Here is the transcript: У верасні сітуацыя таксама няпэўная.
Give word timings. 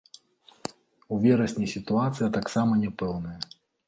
У 1.15 1.19
верасні 1.25 1.67
сітуацыя 1.73 2.29
таксама 2.39 2.79
няпэўная. 2.85 3.35